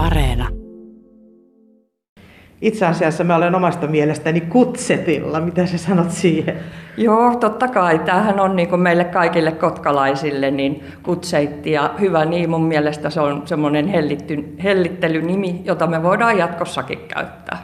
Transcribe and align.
Areena. 0.00 0.48
Itse 2.60 2.86
asiassa 2.86 3.24
mä 3.24 3.36
olen 3.36 3.54
omasta 3.54 3.86
mielestäni 3.86 4.40
kutsetilla. 4.40 5.40
Mitä 5.40 5.66
sä 5.66 5.78
sanot 5.78 6.10
siihen? 6.10 6.56
Joo, 6.96 7.36
totta 7.36 7.68
kai. 7.68 7.98
Tämähän 7.98 8.40
on 8.40 8.56
niin 8.56 8.68
kuin 8.68 8.80
meille 8.80 9.04
kaikille 9.04 9.52
kotkalaisille 9.52 10.50
niin 10.50 10.84
kutseitti 11.02 11.72
ja 11.72 11.94
hyvä 12.00 12.24
niin. 12.24 12.50
Mun 12.50 12.62
mielestä 12.62 13.10
se 13.10 13.20
on 13.20 13.42
semmoinen 13.44 13.88
hellitty, 13.88 14.54
hellittelynimi, 14.62 15.62
jota 15.64 15.86
me 15.86 16.02
voidaan 16.02 16.38
jatkossakin 16.38 16.98
käyttää. 17.14 17.58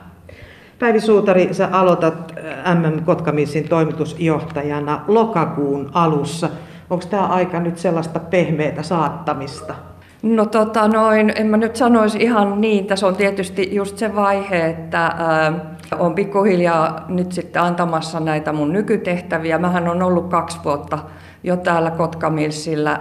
Päivi 0.78 1.00
Suutari, 1.00 1.54
sä 1.54 1.68
aloitat 1.72 2.34
MM 2.74 3.04
Kotkamissin 3.04 3.68
toimitusjohtajana 3.68 5.04
lokakuun 5.08 5.90
alussa. 5.94 6.48
Onko 6.90 7.04
tämä 7.10 7.26
aika 7.26 7.60
nyt 7.60 7.78
sellaista 7.78 8.20
pehmeitä 8.20 8.82
saattamista? 8.82 9.74
No 10.22 10.46
tota 10.46 10.88
noin, 10.88 11.32
en 11.36 11.46
mä 11.46 11.56
nyt 11.56 11.76
sanoisi 11.76 12.18
ihan 12.18 12.60
niin. 12.60 12.86
Tässä 12.86 13.06
on 13.06 13.16
tietysti 13.16 13.74
just 13.74 13.98
se 13.98 14.14
vaihe, 14.14 14.66
että 14.66 15.06
ää, 15.06 15.52
on 15.98 16.14
pikkuhiljaa 16.14 17.04
nyt 17.08 17.32
sitten 17.32 17.62
antamassa 17.62 18.20
näitä 18.20 18.52
mun 18.52 18.72
nykytehtäviä. 18.72 19.58
Mähän 19.58 19.88
on 19.88 20.02
ollut 20.02 20.28
kaksi 20.28 20.58
vuotta 20.64 20.98
jo 21.42 21.56
täällä 21.56 21.90
Kotkamilsillä 21.90 23.00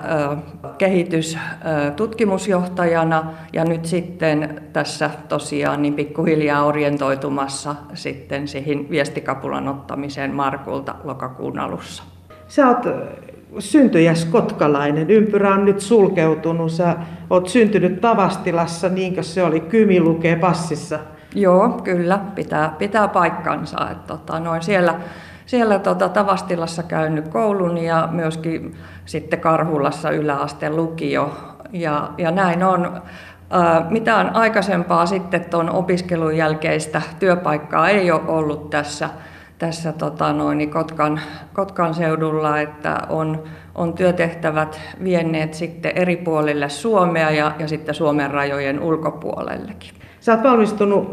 kehitystutkimusjohtajana 0.77 3.23
ja 3.53 3.66
nyt 3.66 3.86
sitten 3.86 4.61
tässä 4.73 5.09
tosiaan 5.27 5.81
niin 5.81 5.94
pikkuhiljaa 5.94 6.66
orientoitumassa 6.66 7.75
sitten 7.94 8.47
siihen 8.47 8.89
viestikapulan 8.89 9.67
ottamiseen 9.67 10.34
Markulta 10.34 10.95
lokakuun 11.03 11.59
alussa. 11.59 12.03
Sä 12.47 12.67
oot 12.67 12.86
syntyjäs 13.59 14.26
kotkalainen. 14.26 15.09
Ympyrä 15.09 15.53
on 15.53 15.66
nyt 15.66 15.80
sulkeutunut. 15.80 16.72
Sä 16.72 16.95
oot 17.30 17.49
syntynyt 17.49 18.02
Tavastilassa, 18.02 18.90
niinkö 18.90 19.23
se 19.23 19.44
oli? 19.44 19.59
Kymi 19.59 19.99
lukee 19.99 20.36
passissa. 20.36 20.99
Joo, 21.36 21.70
kyllä. 21.70 22.19
Pitää, 22.36 22.75
pitää 22.78 23.08
paikkansa. 23.08 23.89
Että, 23.92 24.08
tota, 24.08 24.39
noin 24.39 24.61
siellä 24.61 25.00
siellä 25.45 25.80
tota, 25.80 26.09
Tavastilassa 26.09 26.84
käynyt 26.84 27.28
koulun 27.28 27.78
ja 27.78 28.09
myöskin 28.11 28.75
sitten 29.06 29.39
Karhulassa 29.39 30.12
yläasteen 30.12 30.75
lukio. 30.75 31.38
Ja, 31.73 32.09
ja 32.17 32.31
näin 32.31 32.64
on. 32.64 33.02
Ää, 33.50 33.86
mitään 33.89 34.36
aikaisempaa 34.36 35.06
sitten 35.06 35.45
tuon 35.45 35.69
opiskelun 35.69 36.38
jälkeistä 36.38 37.02
työpaikkaa 37.19 37.89
ei 37.89 38.12
ole 38.12 38.22
ollut 38.28 38.69
tässä, 38.69 39.09
tässä 39.58 39.92
tota 39.92 40.34
noin, 40.34 40.70
Kotkan, 40.70 41.20
Kotkan 41.53 41.94
seudulla, 41.94 42.59
että 42.59 42.98
on, 43.09 43.44
on 43.75 43.94
työtehtävät 43.94 44.81
vienneet 45.03 45.53
sitten 45.53 45.92
eri 45.95 46.17
puolille 46.17 46.70
Suomea 46.70 47.31
ja, 47.31 47.52
ja 47.59 47.67
sitten 47.67 47.95
Suomen 47.95 48.31
rajojen 48.31 48.80
ulkopuolellekin. 48.80 49.89
Sä 50.20 50.34
oot 50.34 50.44
valmistunut 50.44 51.08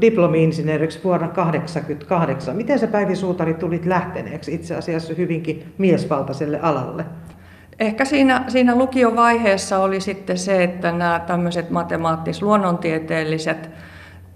diplomi-insinööriksi 0.00 1.00
vuonna 1.04 1.28
1988. 1.28 2.56
Miten 2.56 2.78
sä 2.78 2.86
Päivi 2.86 3.16
Suutari 3.16 3.54
tulit 3.54 3.86
lähteneeksi 3.86 4.54
itse 4.54 4.76
asiassa 4.76 5.14
hyvinkin 5.14 5.74
miesvaltaiselle 5.78 6.60
alalle? 6.60 7.04
Ehkä 7.78 8.04
siinä, 8.04 8.44
siinä 8.48 8.74
lukiovaiheessa 8.74 9.78
oli 9.78 10.00
sitten 10.00 10.38
se, 10.38 10.64
että 10.64 10.92
nämä 10.92 11.20
tämmöiset 11.26 11.70
matemaattis-luonnontieteelliset 11.70 13.70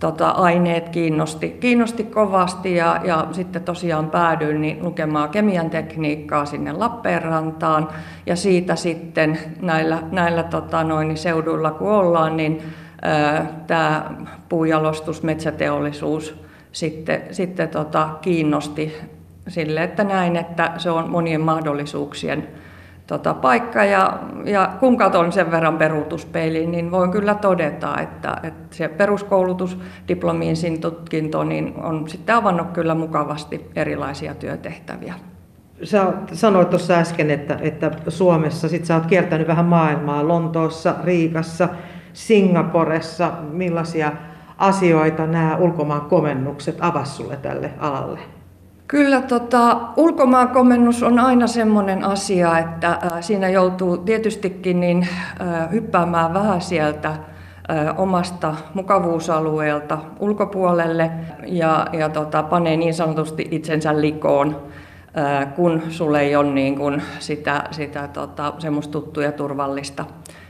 tota, 0.05 0.29
aineet 0.29 0.89
kiinnosti, 0.89 1.51
kiinnosti 1.61 2.05
kovasti 2.05 2.75
ja, 2.75 3.01
ja 3.05 3.27
sitten 3.33 3.63
tosiaan 3.63 4.11
päädyin 4.11 4.61
niin 4.61 4.85
lukemaan 4.85 5.29
kemian 5.29 5.71
tekniikkaa 5.71 6.45
sinne 6.45 6.73
Lappeenrantaan. 6.73 7.89
Ja 8.27 8.37
siitä 8.37 8.77
sitten 8.77 9.39
näillä, 9.63 10.03
näillä 10.11 10.43
tota, 10.43 10.85
noin, 10.85 11.17
seuduilla 11.17 11.71
kun 11.71 11.91
ollaan, 11.91 12.37
niin 12.37 12.63
tämä 13.67 14.11
puujalostus, 14.49 15.23
metsäteollisuus 15.23 16.35
sitten, 16.73 17.23
sitten 17.31 17.69
tota, 17.69 18.09
kiinnosti 18.21 18.97
sille, 19.49 19.83
että 19.83 20.05
näin, 20.05 20.37
että 20.37 20.73
se 20.77 20.91
on 20.91 21.11
monien 21.11 21.41
mahdollisuuksien 21.41 22.49
tota, 23.07 23.35
paikka. 23.35 23.85
Ja, 23.85 24.19
ja 24.45 24.73
kun 24.81 24.97
katson 24.97 25.33
sen 25.33 25.51
verran 25.51 25.79
peruutuspeiliin, 25.79 26.71
niin 26.71 26.91
voin 26.91 27.11
kyllä 27.11 27.35
todeta, 27.35 28.01
että, 28.01 28.37
että 28.43 28.77
se 28.77 28.89
peruskoulutus, 28.89 29.79
diplomiin 30.09 30.81
tutkinto, 30.81 31.45
niin 31.45 31.75
on 31.83 32.09
sitten 32.09 32.35
avannut 32.35 32.71
kyllä 32.71 32.95
mukavasti 32.95 33.71
erilaisia 33.77 34.35
työtehtäviä. 34.35 35.15
Sä 35.83 36.13
sanoit 36.33 36.71
tuossa 36.71 36.95
äsken, 36.95 37.31
että, 37.31 37.59
että 37.61 37.91
Suomessa 38.09 38.69
sit 38.69 38.85
sä 38.85 38.95
oot 38.95 39.07
kiertänyt 39.07 39.49
vähän 39.49 39.65
maailmaa, 39.65 40.29
Lontoossa, 40.29 40.95
Riikassa, 41.05 41.69
Singaporessa, 42.13 43.33
millaisia 43.51 44.13
asioita 44.59 45.27
nämä 45.27 45.57
ulkomaan 45.57 46.01
komennukset 46.01 46.77
avas 46.81 47.17
sulle 47.17 47.37
tälle 47.37 47.71
alalle? 47.79 48.19
Kyllä 48.95 49.23
tota, 49.23 49.81
ulkomaan 49.97 50.49
komennus 50.49 51.03
on 51.03 51.19
aina 51.19 51.47
semmoinen 51.47 52.05
asia, 52.05 52.59
että 52.59 52.99
siinä 53.21 53.49
joutuu 53.49 53.97
tietystikin 53.97 54.81
niin, 54.81 55.09
hyppäämään 55.73 56.35
vähän 56.35 56.61
sieltä 56.61 57.17
omasta 57.97 58.55
mukavuusalueelta 58.75 59.99
ulkopuolelle 60.21 61.11
ja, 61.47 61.87
ja 61.93 62.09
tota, 62.09 62.43
panee 62.43 62.77
niin 62.77 62.95
sanotusti 62.95 63.49
itsensä 63.51 64.01
likoon, 64.01 64.63
kun 65.57 65.83
sulle 65.89 66.21
ei 66.21 66.37
ole 66.37 66.53
niin 66.53 66.77
kuin 66.77 67.03
sitä, 67.19 67.65
sitä 67.71 68.09
tota, 68.09 68.53
semmoista 68.59 68.93
tuttua 68.93 69.23
ja 69.25 69.33
turvallista 69.33 70.05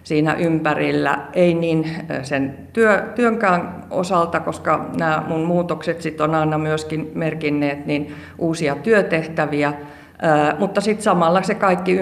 siinä 0.05 0.35
ympärillä, 0.35 1.19
ei 1.33 1.55
niin 1.55 1.91
sen 2.23 2.59
työ, 2.73 3.03
työnkään 3.15 3.85
osalta, 3.91 4.41
koska 4.41 4.91
nämä 4.97 5.25
mun 5.29 5.45
muutokset 5.45 6.03
sit 6.03 6.21
on 6.21 6.35
aina 6.35 6.59
myöskin 6.59 7.11
merkinneet 7.15 7.87
niin 7.87 8.15
uusia 8.39 8.77
työtehtäviä, 8.77 9.73
mutta 10.59 10.81
sitten 10.81 11.05
samalla 11.05 11.43
se 11.43 11.55
kaikki 11.55 11.93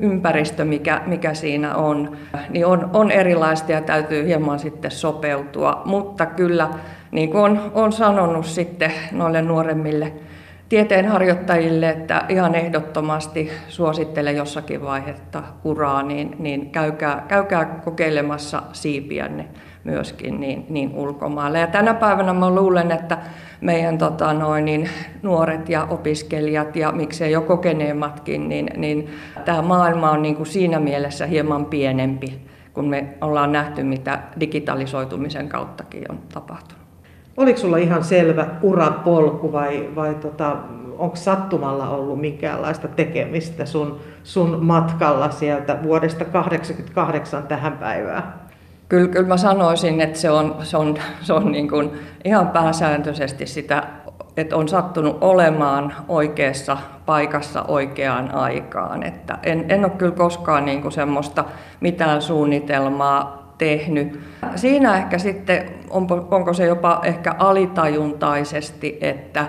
ympäristö, 0.00 0.64
mikä, 0.64 1.02
mikä 1.06 1.34
siinä 1.34 1.74
on, 1.74 2.16
niin 2.50 2.66
on, 2.66 2.90
on 2.92 3.10
erilaista 3.10 3.72
ja 3.72 3.80
täytyy 3.80 4.26
hieman 4.26 4.58
sitten 4.58 4.90
sopeutua. 4.90 5.82
Mutta 5.84 6.26
kyllä, 6.26 6.68
niin 7.10 7.30
kuin 7.30 7.42
on, 7.42 7.60
on 7.74 7.92
sanonut 7.92 8.46
sitten 8.46 8.92
noille 9.12 9.42
nuoremmille 9.42 10.12
tieteenharjoittajille, 10.68 11.90
että 11.90 12.24
ihan 12.28 12.54
ehdottomasti 12.54 13.50
suosittelen 13.68 14.36
jossakin 14.36 14.82
vaiheessa 14.82 15.42
uraa, 15.64 16.02
niin, 16.02 16.36
niin 16.38 16.70
käykää, 16.70 17.24
käykää 17.28 17.64
kokeilemassa 17.64 18.62
siipiänne 18.72 19.48
myöskin 19.84 20.40
niin, 20.40 20.66
niin 20.68 20.94
ulkomailla. 20.94 21.58
Ja 21.58 21.66
tänä 21.66 21.94
päivänä 21.94 22.32
mä 22.32 22.50
luulen, 22.50 22.90
että 22.90 23.18
meidän 23.60 23.98
tota, 23.98 24.32
noin, 24.32 24.64
niin, 24.64 24.88
nuoret 25.22 25.68
ja 25.68 25.84
opiskelijat 25.90 26.76
ja 26.76 26.92
miksei 26.92 27.32
jo 27.32 27.40
kokeneemmatkin, 27.40 28.48
niin, 28.48 28.70
niin 28.76 29.10
tämä 29.44 29.62
maailma 29.62 30.10
on 30.10 30.22
niin 30.22 30.36
kuin 30.36 30.46
siinä 30.46 30.80
mielessä 30.80 31.26
hieman 31.26 31.64
pienempi, 31.64 32.40
kun 32.72 32.88
me 32.88 33.14
ollaan 33.20 33.52
nähty, 33.52 33.82
mitä 33.82 34.22
digitalisoitumisen 34.40 35.48
kauttakin 35.48 36.12
on 36.12 36.18
tapahtunut. 36.34 36.87
Oliko 37.38 37.58
sulla 37.58 37.76
ihan 37.76 38.04
selvä 38.04 38.46
urapolku 38.62 39.52
vai, 39.52 39.88
vai 39.94 40.14
tota, 40.14 40.56
onko 40.98 41.16
sattumalla 41.16 41.88
ollut 41.88 42.20
minkäänlaista 42.20 42.88
tekemistä 42.88 43.66
sun, 43.66 44.00
sun 44.24 44.58
matkalla 44.64 45.30
sieltä 45.30 45.78
vuodesta 45.82 46.24
1988 46.24 47.42
tähän 47.42 47.72
päivään? 47.72 48.34
Kyllä, 48.88 49.08
kyllä 49.08 49.28
mä 49.28 49.36
sanoisin, 49.36 50.00
että 50.00 50.18
se 50.18 50.30
on, 50.30 50.56
se 50.62 50.76
on, 50.76 50.98
se 51.20 51.32
on 51.32 51.52
niin 51.52 51.68
kuin 51.68 51.90
ihan 52.24 52.48
pääsääntöisesti 52.48 53.46
sitä, 53.46 53.82
että 54.36 54.56
on 54.56 54.68
sattunut 54.68 55.18
olemaan 55.20 55.94
oikeassa 56.08 56.76
paikassa 57.06 57.62
oikeaan 57.62 58.34
aikaan. 58.34 59.02
Että 59.02 59.38
en, 59.42 59.64
en 59.68 59.84
ole 59.84 59.92
kyllä 59.98 60.12
koskaan 60.12 60.64
niin 60.64 60.82
kuin 60.82 60.92
semmoista 60.92 61.44
mitään 61.80 62.22
suunnitelmaa 62.22 63.52
tehnyt. 63.58 64.20
Siinä 64.56 64.96
ehkä 64.96 65.18
sitten, 65.18 65.77
onko, 65.90 66.28
onko 66.30 66.52
se 66.52 66.66
jopa 66.66 67.00
ehkä 67.04 67.34
alitajuntaisesti, 67.38 68.98
että 69.00 69.48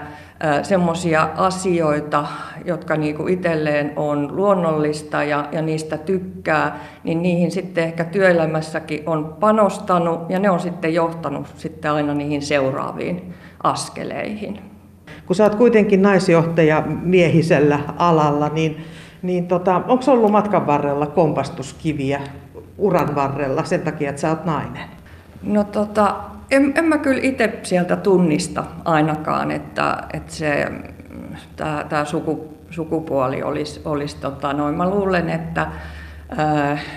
semmoisia 0.64 1.30
asioita, 1.36 2.26
jotka 2.66 2.96
niinku 2.96 3.28
itselleen 3.28 3.94
on 3.96 4.36
luonnollista 4.36 5.24
ja, 5.24 5.46
ja 5.52 5.62
niistä 5.62 5.98
tykkää, 5.98 6.80
niin 7.04 7.22
niihin 7.22 7.52
sitten 7.52 7.84
ehkä 7.84 8.04
työelämässäkin 8.04 9.04
on 9.06 9.38
panostanut 9.40 10.30
ja 10.30 10.40
ne 10.40 10.50
on 10.50 10.60
sitten 10.60 10.94
johtanut 10.94 11.48
sitten 11.58 11.92
aina 11.92 12.14
niihin 12.14 12.42
seuraaviin 12.42 13.34
askeleihin. 13.64 14.60
Kun 15.26 15.36
sä 15.36 15.44
oot 15.44 15.56
kuitenkin 15.56 16.02
naisjohtaja 16.02 16.84
miehisellä 17.02 17.80
alalla, 17.98 18.50
niin, 18.50 18.78
niin 19.22 19.48
tota, 19.48 19.82
onko 19.88 20.04
ollut 20.08 20.32
matkan 20.32 20.68
varrella 20.68 21.06
kompastuskiviä 21.06 22.22
uran 22.78 23.16
varrella 23.16 23.64
sen 23.64 23.82
takia, 23.82 24.10
että 24.10 24.22
sä 24.22 24.30
oot 24.30 24.46
nainen? 24.46 24.99
No 25.42 25.64
tota, 25.64 26.16
en, 26.52 26.74
en 26.76 26.86
mä 26.86 26.98
kyllä 26.98 27.20
itse 27.24 27.60
sieltä 27.64 27.96
tunnista 27.96 28.64
ainakaan, 28.86 29.52
että, 29.52 29.98
että 30.14 30.34
se, 30.34 30.72
tämä 31.90 32.06
suku, 32.06 32.58
sukupuoli 32.70 33.44
olisi, 33.44 33.82
olisi 33.86 34.18
tota, 34.18 34.54
noin. 34.54 34.76
Mä 34.76 34.90
luulen, 34.90 35.30
että 35.30 35.68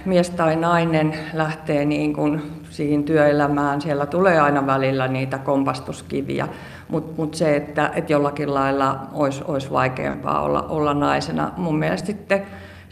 mies 0.05 0.31
tai 0.31 0.57
nainen 0.57 1.15
lähtee 1.33 1.85
niin 1.85 2.15
kuin 2.15 2.43
siihen 2.71 3.05
työelämään, 3.05 3.81
siellä 3.81 4.07
tulee 4.07 4.41
aina 4.41 4.67
välillä 4.67 5.09
niitä 5.09 5.39
kompastuskiviä, 5.39 6.49
mutta 6.89 7.13
mut 7.17 7.35
se, 7.35 7.57
että 7.57 7.91
et 7.95 8.11
jollakin 8.11 8.55
lailla 8.55 9.01
olisi, 9.13 9.43
olisi 9.49 9.71
vaikeampaa 9.71 10.43
olla, 10.43 10.63
olla 10.63 10.95
naisena, 10.95 11.53
mun 11.57 11.79
mielestä 11.79 12.07
sitten 12.07 12.43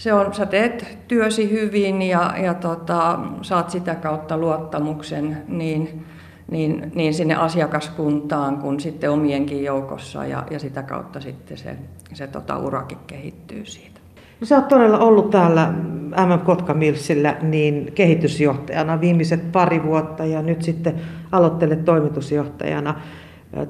se 0.00 0.12
on, 0.12 0.34
sä 0.34 0.46
teet 0.46 0.98
työsi 1.08 1.50
hyvin 1.50 2.02
ja, 2.02 2.34
ja 2.42 2.54
tota, 2.54 3.18
saat 3.42 3.70
sitä 3.70 3.94
kautta 3.94 4.38
luottamuksen 4.38 5.42
niin, 5.48 6.04
niin, 6.50 6.92
niin 6.94 7.14
sinne 7.14 7.34
asiakaskuntaan 7.34 8.58
kuin 8.58 8.80
sitten 8.80 9.10
omienkin 9.10 9.64
joukossa 9.64 10.26
ja, 10.26 10.46
ja 10.50 10.58
sitä 10.58 10.82
kautta 10.82 11.20
sitten 11.20 11.58
se, 11.58 11.76
se 12.12 12.26
tota, 12.26 12.58
urakin 12.58 12.98
kehittyy 13.06 13.64
siitä. 13.64 14.00
No, 14.40 14.46
sä 14.46 14.56
oot 14.56 14.68
todella 14.68 14.98
ollut 14.98 15.30
täällä 15.30 15.72
MM 16.10 16.38
Kotka 16.44 16.74
Millsillä 16.74 17.36
niin 17.42 17.92
kehitysjohtajana 17.94 19.00
viimeiset 19.00 19.52
pari 19.52 19.82
vuotta 19.82 20.24
ja 20.24 20.42
nyt 20.42 20.62
sitten 20.62 20.94
aloittelet 21.32 21.84
toimitusjohtajana 21.84 23.00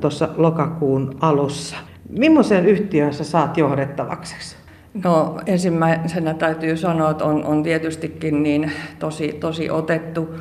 tuossa 0.00 0.28
lokakuun 0.36 1.16
alussa. 1.20 1.76
Millaisen 2.08 2.66
yhtiön 2.66 3.14
sä 3.14 3.24
saat 3.24 3.56
johdettavaksi? 3.56 4.59
No 4.94 5.40
ensimmäisenä 5.46 6.34
täytyy 6.34 6.76
sanoa, 6.76 7.10
että 7.10 7.24
on, 7.24 7.44
on 7.44 7.62
tietystikin 7.62 8.42
niin 8.42 8.72
tosi, 8.98 9.32
tosi 9.40 9.70
otettu 9.70 10.34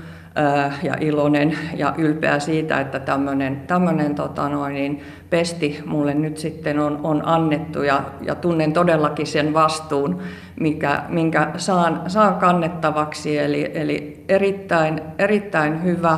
ja 0.84 0.96
iloinen 1.00 1.58
ja 1.76 1.94
ylpeä 1.98 2.40
siitä, 2.40 2.80
että 2.80 3.00
tämmöinen, 3.00 3.62
tämmöinen 3.68 4.16
tota 4.16 4.50
noin, 4.50 4.74
niin 4.74 5.02
pesti 5.30 5.80
mulle 5.86 6.14
nyt 6.14 6.38
sitten 6.38 6.80
on, 6.80 7.00
on 7.04 7.22
annettu 7.26 7.84
ja, 7.84 8.04
ja 8.22 8.36
tunnen 8.36 8.74
todellakin 8.74 9.28
sen 9.28 9.54
vastuun, 9.54 10.20
mikä, 10.60 11.04
minkä 11.10 11.52
saan, 11.58 12.02
saan 12.08 12.36
kannettavaksi. 12.36 13.38
Eli, 13.38 13.72
eli 13.74 14.24
erittäin, 14.30 15.02
erittäin 15.18 15.84
hyvä 15.84 16.18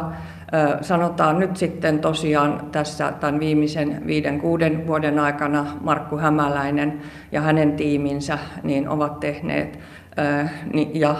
Sanotaan 0.81 1.39
nyt 1.39 1.57
sitten 1.57 1.99
tosiaan 1.99 2.61
tässä 2.71 3.13
tämän 3.19 3.39
viimeisen 3.39 4.01
viiden, 4.07 4.39
kuuden 4.39 4.87
vuoden 4.87 5.19
aikana 5.19 5.65
Markku 5.81 6.17
Hämäläinen 6.17 7.01
ja 7.31 7.41
hänen 7.41 7.73
tiiminsä 7.73 8.39
niin 8.63 8.89
ovat 8.89 9.19
tehneet, 9.19 9.79
ja 10.93 11.15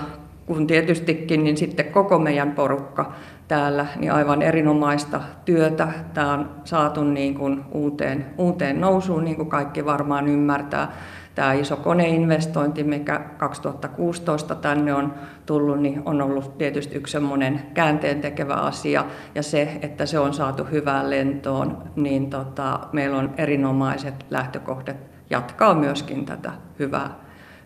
kun 0.46 0.68
tietystikin, 0.68 1.44
niin 1.44 1.58
sitten 1.58 1.86
koko 1.86 2.20
meidän 2.20 2.52
porukka 2.52 3.14
täällä, 3.48 3.86
niin 4.00 4.12
aivan 4.12 4.42
erinomaista 4.42 5.22
työtä. 5.46 5.88
Tämä 6.14 6.34
on 6.34 6.50
saatu 6.64 7.04
niin 7.04 7.36
kuin 7.36 7.64
uuteen, 7.72 8.26
uuteen 8.38 8.82
nousuun, 8.82 9.26
niin 9.26 9.36
kuin 9.36 9.50
kaikki 9.50 9.86
varmaan 9.86 10.28
ymmärtää 10.28 10.92
tämä 11.36 11.54
iso 11.54 11.76
koneinvestointi, 11.76 12.84
mikä 12.84 13.20
2016 13.38 14.56
tänne 14.56 14.94
on 14.94 15.14
tullut, 15.46 15.80
niin 15.80 16.02
on 16.06 16.22
ollut 16.22 16.58
tietysti 16.58 16.96
yksi 16.96 17.12
semmoinen 17.12 17.62
käänteen 17.74 18.22
tekevä 18.22 18.54
asia. 18.54 19.06
Ja 19.36 19.44
se, 19.44 19.80
että 19.82 20.06
se 20.06 20.20
on 20.20 20.34
saatu 20.34 20.64
hyvään 20.64 21.10
lentoon, 21.10 21.84
niin 21.96 22.30
tota, 22.30 22.80
meillä 22.92 23.18
on 23.18 23.34
erinomaiset 23.38 24.26
lähtökohdat 24.30 24.98
jatkaa 25.30 25.74
myöskin 25.74 26.26
tätä 26.26 26.52
hyvää, 26.80 27.10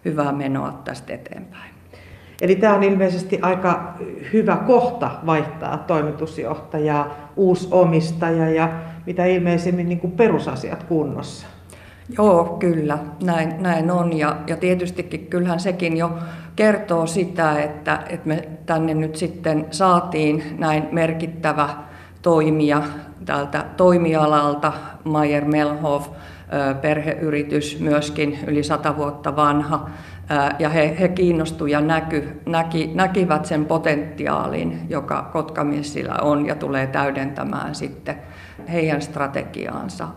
hyvää 0.06 0.32
menoa 0.32 0.82
tästä 0.84 1.14
eteenpäin. 1.14 1.76
Eli 2.42 2.56
tämä 2.56 2.74
on 2.74 2.84
ilmeisesti 2.84 3.40
aika 3.42 3.94
hyvä 4.34 4.56
kohta 4.56 5.12
vaihtaa 5.26 5.78
toimitusjohtajaa, 5.78 7.32
uusi 7.36 7.68
omistaja 7.72 8.50
ja 8.50 8.70
mitä 9.06 9.26
ilmeisemmin 9.26 9.90
niin 9.90 10.00
kuin 10.00 10.12
perusasiat 10.12 10.84
kunnossa. 10.84 11.48
Joo, 12.18 12.44
kyllä, 12.60 12.98
näin, 13.24 13.56
näin 13.60 13.92
on. 13.92 14.18
Ja, 14.18 14.38
ja 14.48 14.58
tietystikin 14.58 15.28
kyllähän 15.28 15.60
sekin 15.60 15.98
jo 15.98 16.12
kertoo 16.56 17.08
sitä, 17.08 17.62
että, 17.62 18.00
että 18.10 18.28
me 18.28 18.50
tänne 18.66 18.94
nyt 18.94 19.16
sitten 19.16 19.66
saatiin 19.72 20.44
näin 20.58 20.88
merkittävä 20.92 21.70
toimija 22.22 22.84
tältä 23.26 23.66
toimialalta, 23.78 24.74
Mayer 25.04 25.46
Melhoff, 25.46 26.10
perheyritys 26.82 27.80
myöskin 27.80 28.40
yli 28.48 28.64
sata 28.64 28.98
vuotta 28.98 29.36
vanha, 29.36 29.90
ja 30.60 30.70
he, 30.70 30.96
he 31.00 31.08
kiinnostuivat 31.08 31.72
ja 31.72 31.82
näky, 31.82 32.42
näki, 32.46 32.92
näkivät 32.94 33.46
sen 33.46 33.66
potentiaalin, 33.66 34.80
joka 34.90 35.30
Kotkamiesillä 35.34 36.16
on 36.22 36.46
ja 36.46 36.56
tulee 36.56 36.88
täydentämään 36.88 37.76
sitten 37.76 38.16
heidän 38.72 39.02
strategiaansa 39.02 40.08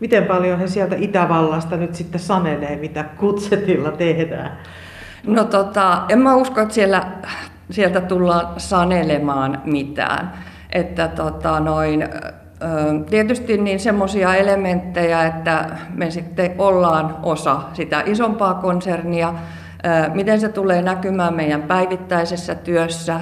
miten 0.00 0.24
paljon 0.24 0.58
he 0.58 0.66
sieltä 0.66 0.96
Itävallasta 0.98 1.76
nyt 1.76 1.94
sitten 1.94 2.20
sanelee, 2.20 2.76
mitä 2.76 3.04
kutsetilla 3.04 3.90
tehdään? 3.90 4.58
No 5.26 5.44
tota, 5.44 6.02
en 6.08 6.18
mä 6.18 6.34
usko, 6.34 6.60
että 6.60 6.74
siellä, 6.74 7.06
sieltä 7.70 8.00
tullaan 8.00 8.46
sanelemaan 8.56 9.62
mitään. 9.64 10.32
Että 10.72 11.08
tota, 11.08 11.60
noin, 11.60 12.08
Tietysti 13.10 13.58
niin 13.58 13.80
semmoisia 13.80 14.34
elementtejä, 14.34 15.26
että 15.26 15.64
me 15.94 16.10
sitten 16.10 16.54
ollaan 16.58 17.16
osa 17.22 17.60
sitä 17.72 18.02
isompaa 18.06 18.54
konsernia, 18.54 19.34
Miten 20.14 20.40
se 20.40 20.48
tulee 20.48 20.82
näkymään 20.82 21.34
meidän 21.34 21.62
päivittäisessä 21.62 22.54
työssä? 22.54 23.20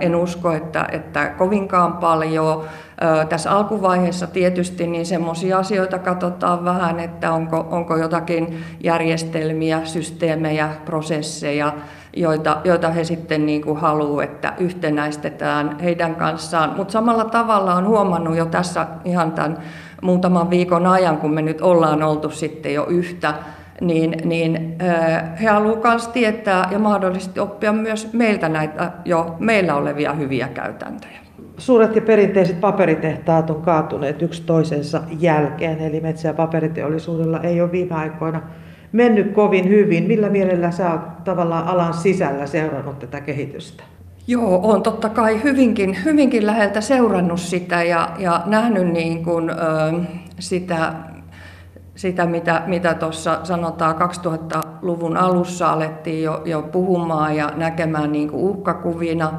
En 0.00 0.16
usko, 0.16 0.52
että, 0.52 0.86
että 0.92 1.28
kovinkaan 1.28 1.92
paljon. 1.92 2.64
Tässä 3.28 3.50
alkuvaiheessa 3.50 4.26
tietysti 4.26 4.86
niin 4.86 5.06
semmoisia 5.06 5.58
asioita 5.58 5.98
katsotaan 5.98 6.64
vähän, 6.64 7.00
että 7.00 7.32
onko, 7.32 7.66
onko 7.70 7.96
jotakin 7.96 8.64
järjestelmiä, 8.80 9.84
systeemejä, 9.84 10.70
prosesseja, 10.84 11.72
joita, 12.16 12.56
joita 12.64 12.90
he 12.90 13.04
sitten 13.04 13.46
niin 13.46 13.62
kuin 13.62 13.80
haluavat, 13.80 14.24
että 14.24 14.52
yhtenäistetään 14.58 15.78
heidän 15.80 16.14
kanssaan. 16.14 16.74
Mutta 16.76 16.92
samalla 16.92 17.24
tavalla 17.24 17.74
on 17.74 17.86
huomannut 17.86 18.36
jo 18.36 18.46
tässä 18.46 18.86
ihan 19.04 19.32
tämän 19.32 19.58
muutaman 20.02 20.50
viikon 20.50 20.86
ajan, 20.86 21.16
kun 21.16 21.34
me 21.34 21.42
nyt 21.42 21.60
ollaan 21.60 22.02
oltu 22.02 22.30
sitten 22.30 22.74
jo 22.74 22.86
yhtä, 22.86 23.34
niin, 23.80 24.16
niin 24.24 24.78
he 25.40 25.46
haluavat 25.46 25.82
myös 25.82 26.08
tietää 26.08 26.68
ja 26.70 26.78
mahdollisesti 26.78 27.40
oppia 27.40 27.72
myös 27.72 28.12
meiltä 28.12 28.48
näitä 28.48 28.92
jo 29.04 29.36
meillä 29.38 29.74
olevia 29.74 30.12
hyviä 30.12 30.48
käytäntöjä. 30.48 31.27
Suuret 31.58 31.96
ja 31.96 32.02
perinteiset 32.02 32.60
paperitehtaat 32.60 33.50
on 33.50 33.62
kaatuneet 33.62 34.22
yksi 34.22 34.42
toisensa 34.42 35.02
jälkeen, 35.20 35.80
eli 35.80 36.00
metsä- 36.00 36.28
ja 36.28 36.34
paperiteollisuudella 36.34 37.40
ei 37.40 37.60
ole 37.60 37.72
viime 37.72 37.94
aikoina 37.94 38.42
mennyt 38.92 39.32
kovin 39.32 39.68
hyvin. 39.68 40.04
Millä 40.04 40.28
mielellä 40.28 40.70
sä 40.70 40.92
oot 40.92 41.24
tavallaan 41.24 41.66
alan 41.66 41.94
sisällä 41.94 42.46
seurannut 42.46 42.98
tätä 42.98 43.20
kehitystä? 43.20 43.82
Joo, 44.26 44.60
olen 44.62 44.82
totta 44.82 45.08
kai 45.08 45.42
hyvinkin, 45.42 45.96
hyvinkin 46.04 46.46
läheltä 46.46 46.80
seurannut 46.80 47.40
sitä 47.40 47.82
ja, 47.82 48.10
ja 48.18 48.42
nähnyt 48.46 48.86
niin 48.86 49.24
kuin, 49.24 49.50
ö, 49.50 49.54
sitä 50.38 50.92
sitä, 51.98 52.26
mitä, 52.26 52.62
mitä 52.66 52.94
tuossa 52.94 53.40
sanotaan 53.42 53.94
2000-luvun 53.94 55.16
alussa 55.16 55.70
alettiin 55.70 56.22
jo, 56.22 56.42
jo 56.44 56.62
puhumaan 56.62 57.36
ja 57.36 57.52
näkemään 57.56 58.12
niin 58.12 58.28
kuin 58.28 58.42
uhkakuvina, 58.42 59.32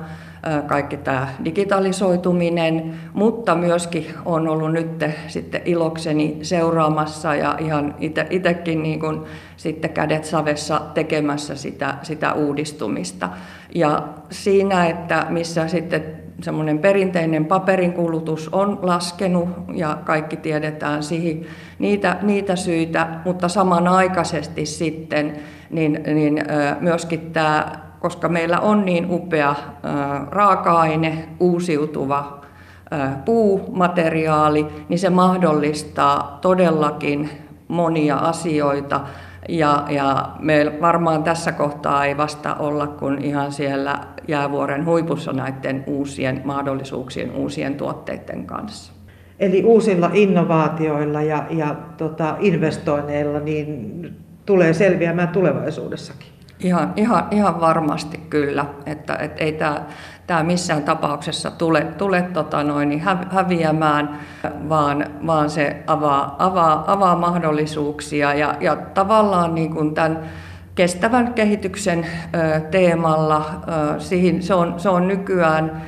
kaikki 0.68 0.98
tämä 0.98 1.28
digitalisoituminen, 1.46 2.94
mutta 3.14 3.56
myöskin 3.56 4.06
on 4.26 4.48
ollut 4.48 4.72
nyt 4.72 5.06
sitten 5.28 5.62
ilokseni 5.66 6.38
seuraamassa 6.42 7.36
ja 7.36 7.56
ihan 7.60 7.96
itsekin 8.30 8.84
niin 8.84 9.00
kuin 9.00 9.22
sitten 9.58 9.90
kädet 9.90 10.26
savessa 10.26 10.82
tekemässä 10.94 11.56
sitä, 11.56 11.96
sitä 12.02 12.34
uudistumista. 12.34 13.30
Ja 13.76 14.08
siinä, 14.32 14.86
että 14.86 15.26
missä 15.30 15.68
sitten 15.68 16.04
semmoinen 16.42 16.80
perinteinen 16.80 17.46
paperin 17.46 17.94
kulutus 17.94 18.50
on 18.52 18.80
laskenut 18.82 19.50
ja 19.74 19.98
kaikki 20.06 20.38
tiedetään 20.38 21.04
siihen 21.04 21.46
niitä, 21.80 22.18
niitä 22.22 22.56
syitä, 22.56 23.08
mutta 23.26 23.48
samanaikaisesti 23.48 24.66
sitten 24.66 25.34
niin, 25.70 26.04
niin 26.14 26.44
myöskin 26.80 27.32
tämä, 27.32 27.72
koska 28.00 28.30
meillä 28.30 28.60
on 28.60 28.86
niin 28.86 29.08
upea 29.12 29.56
raaka-aine, 30.30 31.30
uusiutuva 31.40 32.40
puumateriaali, 33.26 34.66
niin 34.90 35.00
se 35.00 35.10
mahdollistaa 35.10 36.38
todellakin 36.42 37.30
monia 37.68 38.16
asioita, 38.16 39.02
ja, 39.50 39.86
ja 39.90 40.30
me 40.40 40.78
varmaan 40.82 41.24
tässä 41.24 41.52
kohtaa 41.52 42.06
ei 42.06 42.18
vasta 42.18 42.56
olla 42.56 42.88
kuin 42.88 43.22
ihan 43.22 43.52
siellä 43.52 44.00
jäävuoren 44.28 44.86
huipussa 44.86 45.34
näiden 45.34 45.84
uusien 45.88 46.42
mahdollisuuksien, 46.46 47.32
uusien 47.32 47.76
tuotteiden 47.76 48.46
kanssa. 48.46 48.94
Eli 49.40 49.64
uusilla 49.64 50.10
innovaatioilla 50.14 51.22
ja, 51.22 51.46
ja 51.50 51.76
tota, 51.98 52.36
investoinneilla 52.40 53.40
niin 53.40 54.14
tulee 54.46 54.74
selviämään 54.74 55.28
tulevaisuudessakin. 55.28 56.39
Ihan, 56.60 56.94
ihan, 56.96 57.28
ihan 57.32 57.62
varmasti 57.62 58.18
kyllä, 58.30 58.66
että 58.86 59.16
et 59.16 59.34
ei 59.38 59.52
tämä 59.52 59.82
tämä 60.30 60.44
missään 60.44 60.84
tapauksessa 60.84 61.52
tule, 61.52 61.82
tule 61.82 62.22
tota 62.22 62.64
noin, 62.64 62.90
niin 62.90 63.04
häviämään, 63.32 64.20
vaan, 64.70 65.06
vaan 65.28 65.50
se 65.50 65.84
avaa, 65.88 66.36
avaa, 66.40 66.84
avaa 66.88 67.16
mahdollisuuksia 67.16 68.34
ja, 68.34 68.56
ja 68.60 68.76
tavallaan 68.76 69.56
niin 69.56 69.74
kuin 69.74 69.94
tämän 69.94 70.20
kestävän 70.76 71.34
kehityksen 71.34 72.06
teemalla. 72.72 73.46
Se 74.40 74.54
on, 74.54 74.80
se 74.80 74.90
on 74.90 75.08
nykyään 75.08 75.82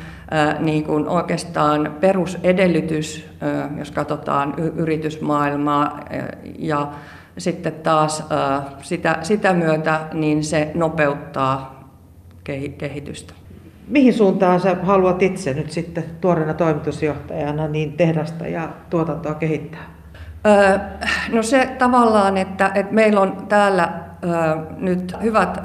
niin 0.60 0.84
kuin 0.84 1.08
oikeastaan 1.08 1.96
perusedellytys, 2.00 3.30
jos 3.78 3.92
katsotaan 3.92 4.54
yritysmaailmaa 4.76 6.00
ja 6.60 6.88
sitten 7.38 7.74
taas 7.74 8.24
sitä, 8.82 9.18
sitä 9.22 9.54
myötä 9.54 10.00
niin 10.14 10.44
se 10.44 10.72
nopeuttaa 10.74 11.84
kehitystä. 12.78 13.34
Mihin 13.88 14.14
suuntaan 14.14 14.60
sä 14.60 14.78
haluat 14.84 15.22
itse 15.22 15.54
nyt 15.54 15.72
sitten 15.72 16.04
tuoreena 16.22 16.54
toimitusjohtajana 16.54 17.68
niin 17.68 17.94
tehdasta 17.94 18.48
ja 18.48 18.70
tuotantoa 18.90 19.34
kehittää? 19.34 20.02
no 21.32 21.44
se 21.44 21.76
tavallaan, 21.78 22.38
että, 22.38 22.72
että 22.76 22.94
meillä 22.94 23.22
on 23.22 23.46
täällä 23.50 24.11
nyt 24.78 25.16
hyvät 25.22 25.60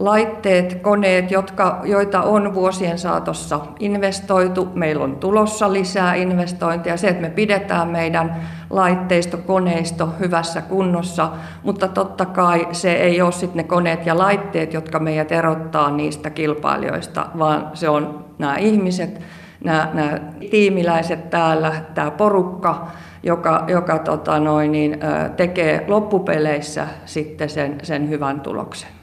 laitteet, 0.00 0.74
koneet, 0.74 1.30
jotka, 1.30 1.80
joita 1.84 2.22
on 2.22 2.54
vuosien 2.54 2.98
saatossa 2.98 3.60
investoitu. 3.78 4.68
Meillä 4.74 5.04
on 5.04 5.16
tulossa 5.16 5.72
lisää 5.72 6.14
investointeja. 6.14 6.96
Se, 6.96 7.08
että 7.08 7.22
me 7.22 7.30
pidetään 7.30 7.88
meidän 7.88 8.36
laitteisto, 8.70 9.36
koneisto 9.36 10.08
hyvässä 10.20 10.62
kunnossa, 10.62 11.30
mutta 11.62 11.88
totta 11.88 12.26
kai 12.26 12.68
se 12.72 12.92
ei 12.92 13.22
ole 13.22 13.32
sitten 13.32 13.56
ne 13.56 13.64
koneet 13.64 14.06
ja 14.06 14.18
laitteet, 14.18 14.72
jotka 14.72 14.98
meidät 14.98 15.32
erottaa 15.32 15.90
niistä 15.90 16.30
kilpailijoista, 16.30 17.26
vaan 17.38 17.70
se 17.74 17.88
on 17.88 18.24
nämä 18.38 18.56
ihmiset, 18.56 19.20
nämä, 19.64 19.88
nämä 19.92 20.18
tiimiläiset 20.50 21.30
täällä, 21.30 21.72
tämä 21.94 22.10
porukka, 22.10 22.86
joka, 23.22 23.64
joka 23.68 23.98
tota 23.98 24.40
noin, 24.40 24.72
niin, 24.72 24.98
tekee 25.36 25.84
loppupeleissä 25.88 26.86
sitten 27.04 27.50
sen, 27.50 27.78
sen 27.82 28.08
hyvän 28.08 28.40
tuloksen. 28.40 29.01